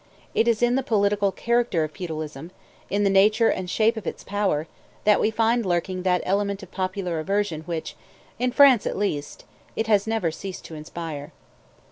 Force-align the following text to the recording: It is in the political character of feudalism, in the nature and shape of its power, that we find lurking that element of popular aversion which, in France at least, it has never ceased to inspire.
It 0.33 0.47
is 0.47 0.63
in 0.63 0.73
the 0.73 0.81
political 0.81 1.31
character 1.31 1.83
of 1.83 1.91
feudalism, 1.91 2.49
in 2.89 3.03
the 3.03 3.09
nature 3.11 3.49
and 3.49 3.69
shape 3.69 3.95
of 3.95 4.07
its 4.07 4.23
power, 4.23 4.65
that 5.03 5.21
we 5.21 5.29
find 5.29 5.63
lurking 5.63 6.01
that 6.01 6.23
element 6.25 6.63
of 6.63 6.71
popular 6.71 7.19
aversion 7.19 7.61
which, 7.67 7.95
in 8.39 8.51
France 8.51 8.87
at 8.87 8.97
least, 8.97 9.45
it 9.75 9.85
has 9.85 10.07
never 10.07 10.31
ceased 10.31 10.65
to 10.65 10.73
inspire. 10.73 11.31